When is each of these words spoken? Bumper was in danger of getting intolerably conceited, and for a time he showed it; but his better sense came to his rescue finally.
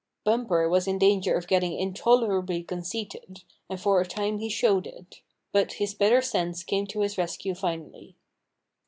Bumper 0.23 0.67
was 0.67 0.87
in 0.87 0.97
danger 0.97 1.35
of 1.35 1.45
getting 1.45 1.73
intolerably 1.77 2.63
conceited, 2.63 3.43
and 3.69 3.79
for 3.79 4.01
a 4.01 4.05
time 4.07 4.39
he 4.39 4.49
showed 4.49 4.87
it; 4.87 5.21
but 5.51 5.73
his 5.73 5.93
better 5.93 6.23
sense 6.23 6.63
came 6.63 6.87
to 6.87 7.01
his 7.01 7.19
rescue 7.19 7.53
finally. 7.53 8.15